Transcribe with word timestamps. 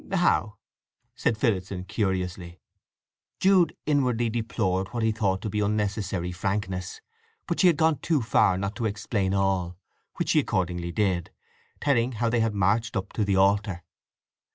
"How?" 0.11 0.57
said 1.13 1.37
Phillotson 1.37 1.83
curiously. 1.83 2.59
Jude 3.39 3.77
inwardly 3.85 4.31
deplored 4.31 4.87
what 4.87 5.03
he 5.03 5.11
thought 5.11 5.43
to 5.43 5.49
be 5.51 5.59
unnecessary 5.59 6.31
frankness; 6.31 7.01
but 7.45 7.59
she 7.59 7.67
had 7.67 7.77
gone 7.77 7.99
too 7.99 8.23
far 8.23 8.57
not 8.57 8.75
to 8.77 8.87
explain 8.87 9.35
all, 9.35 9.77
which 10.15 10.29
she 10.29 10.39
accordingly 10.39 10.91
did, 10.91 11.29
telling 11.79 12.13
him 12.13 12.17
how 12.17 12.29
they 12.31 12.39
had 12.39 12.55
marched 12.55 12.97
up 12.97 13.13
to 13.13 13.23
the 13.23 13.35
altar. 13.35 13.83